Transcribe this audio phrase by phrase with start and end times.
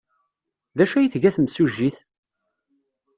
[0.77, 1.97] D acu ay tga temsujjit?